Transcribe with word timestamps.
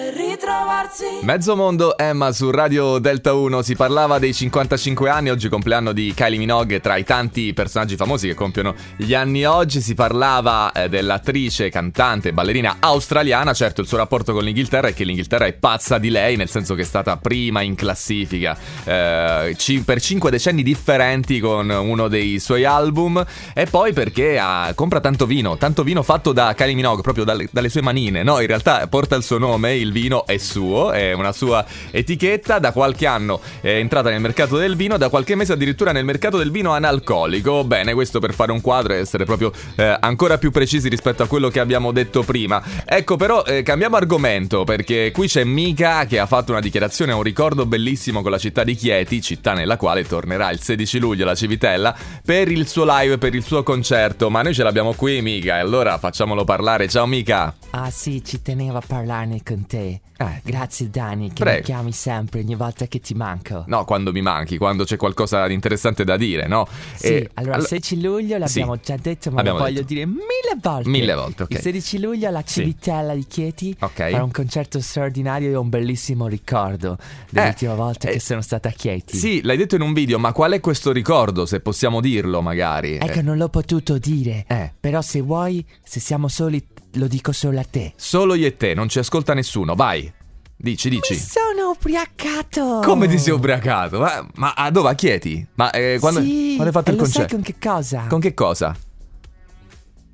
per 0.00 0.14
ritrovarsi. 0.14 0.49
Mezzo 1.22 1.54
mondo 1.54 1.96
Emma 1.96 2.32
su 2.32 2.50
Radio 2.50 2.98
Delta 2.98 3.34
1 3.34 3.62
si 3.62 3.76
parlava 3.76 4.18
dei 4.18 4.34
55 4.34 5.08
anni, 5.08 5.30
oggi 5.30 5.48
compleanno 5.48 5.92
di 5.92 6.12
Kylie 6.14 6.38
Minogue 6.38 6.80
tra 6.80 6.96
i 6.96 7.04
tanti 7.04 7.52
personaggi 7.52 7.94
famosi 7.94 8.26
che 8.26 8.34
compiono 8.34 8.74
gli 8.96 9.14
anni 9.14 9.44
oggi, 9.44 9.80
si 9.80 9.94
parlava 9.94 10.72
eh, 10.72 10.88
dell'attrice, 10.88 11.68
cantante, 11.68 12.32
ballerina 12.32 12.76
australiana, 12.80 13.52
certo 13.52 13.82
il 13.82 13.86
suo 13.86 13.98
rapporto 13.98 14.32
con 14.32 14.42
l'Inghilterra 14.42 14.88
è 14.88 14.94
che 14.94 15.04
l'Inghilterra 15.04 15.46
è 15.46 15.52
pazza 15.52 15.98
di 15.98 16.10
lei, 16.10 16.36
nel 16.36 16.48
senso 16.48 16.74
che 16.74 16.82
è 16.82 16.86
stata 16.86 17.16
prima 17.18 17.60
in 17.60 17.74
classifica 17.76 18.56
eh, 18.84 19.54
ci, 19.56 19.82
per 19.82 20.00
5 20.00 20.30
decenni 20.30 20.62
differenti 20.62 21.38
con 21.38 21.68
uno 21.70 22.08
dei 22.08 22.40
suoi 22.40 22.64
album. 22.64 23.24
E 23.54 23.66
poi 23.66 23.92
perché 23.92 24.38
ha, 24.38 24.72
compra 24.74 25.00
tanto 25.00 25.26
vino, 25.26 25.56
tanto 25.56 25.84
vino 25.84 26.02
fatto 26.02 26.32
da 26.32 26.54
Kylie 26.54 26.74
Minogue, 26.74 27.02
proprio 27.02 27.24
dalle, 27.24 27.48
dalle 27.52 27.68
sue 27.68 27.82
manine, 27.82 28.22
no? 28.22 28.40
In 28.40 28.46
realtà 28.46 28.86
porta 28.88 29.14
il 29.14 29.22
suo 29.22 29.38
nome, 29.38 29.76
il 29.76 29.92
vino 29.92 30.26
è 30.26 30.38
suo, 30.40 30.92
è 30.92 31.12
una 31.12 31.32
sua 31.32 31.64
etichetta, 31.90 32.58
da 32.58 32.72
qualche 32.72 33.06
anno 33.06 33.40
è 33.60 33.68
entrata 33.68 34.10
nel 34.10 34.20
mercato 34.20 34.56
del 34.56 34.76
vino, 34.76 34.96
da 34.96 35.08
qualche 35.08 35.34
mese 35.34 35.52
addirittura 35.52 35.92
nel 35.92 36.04
mercato 36.04 36.38
del 36.38 36.50
vino 36.50 36.72
analcolico. 36.72 37.64
Bene, 37.64 37.94
questo 37.94 38.20
per 38.20 38.34
fare 38.34 38.52
un 38.52 38.60
quadro 38.60 38.94
e 38.94 38.96
essere 38.98 39.24
proprio 39.24 39.52
eh, 39.76 39.96
ancora 40.00 40.38
più 40.38 40.50
precisi 40.50 40.88
rispetto 40.88 41.22
a 41.22 41.26
quello 41.26 41.48
che 41.48 41.60
abbiamo 41.60 41.92
detto 41.92 42.22
prima. 42.22 42.62
Ecco, 42.84 43.16
però 43.16 43.44
eh, 43.44 43.62
cambiamo 43.62 43.96
argomento 43.96 44.64
perché 44.64 45.10
qui 45.12 45.26
c'è 45.26 45.44
Mika 45.44 46.04
che 46.06 46.18
ha 46.18 46.26
fatto 46.26 46.52
una 46.52 46.60
dichiarazione, 46.60 47.12
un 47.12 47.22
ricordo 47.22 47.66
bellissimo 47.66 48.22
con 48.22 48.30
la 48.30 48.38
città 48.38 48.64
di 48.64 48.74
Chieti, 48.74 49.20
città 49.20 49.52
nella 49.52 49.76
quale 49.76 50.04
tornerà 50.04 50.50
il 50.50 50.60
16 50.60 50.98
luglio 50.98 51.24
alla 51.24 51.34
Civitella 51.34 51.94
per 52.24 52.50
il 52.50 52.66
suo 52.66 52.84
live, 52.86 53.18
per 53.18 53.34
il 53.34 53.42
suo 53.42 53.62
concerto. 53.62 54.30
Ma 54.30 54.42
noi 54.42 54.54
ce 54.54 54.62
l'abbiamo 54.62 54.94
qui, 54.94 55.20
Mika, 55.22 55.56
e 55.56 55.60
allora 55.60 55.98
facciamolo 55.98 56.44
parlare. 56.44 56.88
Ciao 56.88 57.06
Mika. 57.06 57.54
Ah 57.70 57.90
sì, 57.90 58.22
ci 58.24 58.42
tenevo 58.42 58.78
a 58.78 58.82
parlarne 58.86 59.42
con 59.42 59.66
te. 59.66 60.00
Eh. 60.36 60.40
Grazie 60.44 60.90
Dani, 60.90 61.28
che 61.28 61.42
Prego. 61.42 61.58
mi 61.58 61.64
chiami 61.64 61.92
sempre 61.92 62.40
ogni 62.40 62.54
volta 62.54 62.86
che 62.86 63.00
ti 63.00 63.14
manco. 63.14 63.64
No, 63.66 63.84
quando 63.84 64.12
mi 64.12 64.22
manchi, 64.22 64.56
quando 64.58 64.84
c'è 64.84 64.96
qualcosa 64.96 65.46
di 65.46 65.54
interessante 65.54 66.04
da 66.04 66.16
dire, 66.16 66.46
no? 66.46 66.66
Sì, 66.96 67.06
E- 67.06 67.30
allora 67.34 67.54
il 67.54 67.58
allo- 67.60 67.68
16 67.68 68.00
luglio 68.00 68.38
l'abbiamo 68.38 68.74
Sì. 68.74 68.80
già 68.84 68.96
detto, 68.96 69.30
ma 69.30 69.42
lo 69.42 69.56
voglio 69.56 69.82
dire 69.82 70.06
mille 70.06 70.58
volte. 70.60 70.88
Mille 70.88 71.14
volte, 71.14 71.42
ok. 71.44 71.50
Il 71.52 71.58
16 71.60 71.98
luglio 72.00 72.28
alla 72.28 72.42
Sì. 72.44 72.60
Civitella 72.60 73.14
di 73.14 73.24
Chieti 73.26 73.76
Ok. 73.80 73.92
farà 74.10 74.22
un 74.22 74.30
concerto 74.30 74.80
straordinario 74.80 75.50
e 75.50 75.54
un 75.56 75.68
bellissimo 75.68 76.26
ricordo 76.26 76.98
dell'ultima 77.30 77.72
Eh, 77.72 77.76
volta 77.76 78.08
eh, 78.08 78.12
che 78.12 78.20
sono 78.20 78.40
stata 78.42 78.68
a 78.68 78.72
Chieti. 78.72 79.16
Sì, 79.16 79.42
l'hai 79.42 79.56
detto 79.56 79.74
in 79.76 79.82
un 79.82 79.92
video, 79.92 80.18
ma 80.18 80.32
qual 80.32 80.52
è 80.52 80.60
questo 80.60 80.92
ricordo, 80.92 81.46
se 81.46 81.60
possiamo 81.60 82.00
dirlo 82.00 82.40
magari? 82.42 82.96
È 82.96 83.06
che 83.08 83.18
Eh, 83.20 83.22
non 83.22 83.36
l'ho 83.36 83.48
potuto 83.48 83.98
dire. 83.98 84.44
Eh. 84.48 84.72
Però 84.78 85.00
se 85.02 85.20
vuoi, 85.20 85.64
se 85.82 86.00
siamo 86.00 86.28
soli, 86.28 86.64
lo 86.94 87.06
dico 87.06 87.32
solo 87.32 87.60
a 87.60 87.64
te. 87.68 87.92
Solo 87.96 88.34
io 88.34 88.46
e 88.46 88.56
te, 88.56 88.74
non 88.74 88.88
ci 88.88 88.98
ascolta 88.98 89.34
nessuno, 89.34 89.74
vai. 89.74 90.10
Dici, 90.62 90.90
dici. 90.90 91.14
Mi 91.14 91.18
sono 91.18 91.70
ubriacato. 91.70 92.80
Come 92.84 93.08
ti 93.08 93.16
sei 93.16 93.32
ubriacato? 93.32 93.98
Ma, 93.98 94.26
ma 94.34 94.52
a 94.52 94.70
dove? 94.70 94.90
A 94.90 94.94
Chieti? 94.94 95.46
Ma 95.54 95.70
eh, 95.70 95.96
quando, 95.98 96.20
sì, 96.20 96.52
quando 96.56 96.64
hai 96.64 96.72
fatto 96.72 96.90
il 96.90 96.96
concerto? 96.98 97.34
con 97.34 97.42
che 97.42 97.54
cosa? 97.58 98.04
Con 98.06 98.20
che 98.20 98.34
cosa? 98.34 98.76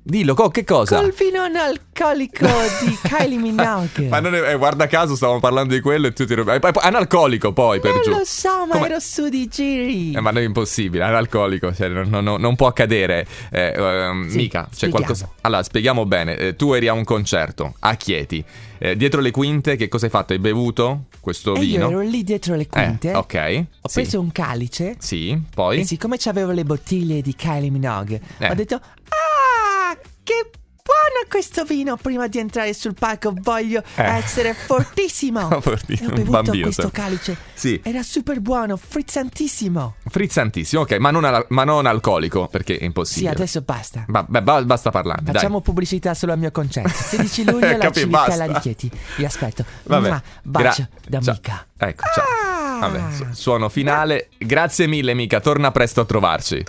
Dillo, 0.09 0.35
con 0.35 0.51
che 0.51 0.63
cosa? 0.63 1.01
Col 1.01 1.11
vino 1.11 1.41
analcolico 1.41 2.47
di 2.81 2.97
Kylie 3.03 3.37
Minogue. 3.37 4.07
Ma 4.07 4.21
non 4.21 4.35
è, 4.35 4.53
eh, 4.53 4.55
guarda 4.55 4.87
caso 4.87 5.17
stavamo 5.17 5.41
parlando 5.41 5.73
di 5.73 5.81
quello 5.81 6.07
e 6.07 6.13
tu 6.13 6.25
ti 6.25 6.31
ero... 6.31 6.49
eh, 6.49 6.59
analcolico 6.75 7.51
poi 7.51 7.81
per 7.81 7.91
non 7.95 8.01
giù. 8.03 8.09
lo 8.11 8.21
so, 8.23 8.65
ma 8.67 8.75
Come- 8.75 8.85
ero 8.85 8.99
su 9.01 9.27
di 9.27 9.47
giri. 9.49 10.13
Eh, 10.13 10.21
ma 10.21 10.31
non 10.31 10.43
è 10.43 10.45
impossibile, 10.45 11.03
analcolico, 11.03 11.73
cioè, 11.75 11.89
non, 11.89 12.07
non- 12.23 12.39
non 12.39 12.55
può 12.55 12.67
accadere. 12.67 13.27
Ehm, 13.51 14.29
Sì, 14.29 14.37
mica, 14.37 14.61
c'è 14.69 14.75
spieghiamo. 14.75 15.03
qualcosa. 15.03 15.29
Allora, 15.41 15.61
spieghiamo 15.63 16.05
bene. 16.05 16.37
Eh, 16.37 16.55
tu 16.55 16.71
eri 16.71 16.87
a 16.87 16.93
un 16.93 17.03
concerto 17.03 17.73
a 17.79 17.93
Chieti. 17.95 18.45
Dietro 18.95 19.21
le 19.21 19.31
quinte, 19.31 19.75
che 19.75 19.87
cosa 19.89 20.05
hai 20.05 20.11
fatto? 20.11 20.33
Hai 20.33 20.39
bevuto 20.39 21.05
questo 21.19 21.55
e 21.55 21.59
vino? 21.61 21.89
io 21.89 21.99
ero 21.99 22.07
lì 22.07 22.23
dietro 22.23 22.53
le 22.55 22.67
quinte. 22.67 23.11
Ok. 23.13 23.63
Ho 23.81 23.87
sì. 23.89 24.01
preso 24.01 24.19
un 24.21 24.31
calice. 24.31 24.95
Sì, 24.99 25.37
poi. 25.53 25.79
E 25.79 25.83
siccome 25.83 26.15
c'avevo 26.17 26.51
le 26.51 26.63
bottiglie 26.63 27.21
di 27.21 27.33
Kylie 27.35 27.71
Minogue, 27.71 28.21
ho 28.39 28.53
detto: 28.53 28.79
che 30.27 30.49
buono 30.83 31.25
questo 31.29 31.63
vino! 31.63 31.95
Prima 31.95 32.27
di 32.27 32.37
entrare 32.37 32.73
sul 32.73 32.93
palco 32.93 33.33
voglio 33.33 33.81
Eh. 33.95 34.03
essere 34.03 34.53
fortissimo. 34.53 35.47
Fortissimo, 35.61 36.09
E 36.09 36.11
ho 36.11 36.15
bevuto 36.15 36.31
bambino 36.41 36.63
questo 36.63 36.81
sempre. 36.83 37.01
calice. 37.01 37.37
Sì. 37.53 37.79
Era 37.83 38.03
super 38.03 38.39
buono, 38.41 38.75
frizzantissimo. 38.77 39.95
Frizzantissimo, 40.09 40.81
ok, 40.81 40.93
ma 40.97 41.11
non, 41.11 41.23
al- 41.23 41.45
ma 41.49 41.63
non 41.63 41.85
alcolico, 41.85 42.47
perché 42.47 42.75
è 42.75 42.79
Sì, 42.79 42.85
impossibile. 42.85 43.31
adesso 43.31 43.61
basta. 43.61 44.05
Beh, 44.07 44.41
ba- 44.41 44.63
basta 44.63 44.89
parlarne, 44.89 45.31
Facciamo 45.31 45.61
pubblicità 45.61 46.13
solo 46.13 46.33
al 46.33 46.39
mio 46.39 46.51
concerto. 46.51 46.89
16 46.89 47.43
luglio 47.49 47.65
alla 47.67 47.77
Capì, 47.77 47.99
Civitella 48.01 48.47
di 48.47 48.59
Chieti. 48.59 48.91
Vi 49.15 49.25
aspetto. 49.25 49.63
dai. 49.83 49.99
Vabbè. 50.01 50.07
Mua, 50.09 50.23
bacio 50.43 50.87
Gra- 51.03 51.19
da 51.19 51.21
ciao. 51.21 51.33
Mica. 51.33 51.65
Ecco, 51.77 52.03
ciao. 52.13 52.25
Ah. 52.25 52.79
Vabbè, 52.89 53.13
su- 53.15 53.25
suono 53.31 53.69
finale. 53.69 54.29
Grazie 54.37 54.87
mille, 54.87 55.13
Mica. 55.13 55.39
Torna 55.39 55.71
presto 55.71 56.01
a 56.01 56.05
trovarci. 56.05 56.63